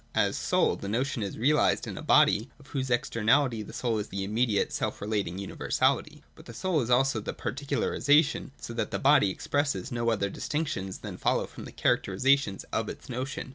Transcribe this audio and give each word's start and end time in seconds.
As 0.15 0.35
soul, 0.35 0.77
the 0.77 0.87
notion 0.89 1.21
is 1.21 1.37
realised 1.37 1.85
in 1.85 1.95
a 1.95 2.01
body 2.01 2.49
of 2.59 2.65
whose 2.65 2.89
externality 2.89 3.61
the 3.61 3.71
soul 3.71 3.99
is 3.99 4.07
the 4.07 4.23
immediate 4.23 4.73
self 4.73 4.99
relating 4.99 5.37
universahty. 5.37 6.23
But 6.33 6.47
the 6.47 6.55
soul 6.55 6.81
is 6.81 6.89
also 6.89 7.19
its 7.19 7.29
particularisation, 7.39 8.49
so 8.59 8.73
that 8.73 8.89
the 8.89 8.97
body 8.97 9.29
expresses 9.29 9.91
no 9.91 10.09
other 10.09 10.31
distinctions 10.31 10.97
than 11.05 11.17
follow 11.17 11.45
from 11.45 11.65
the 11.65 11.71
characterisations 11.71 12.63
of 12.73 12.89
its 12.89 13.09
notion. 13.09 13.49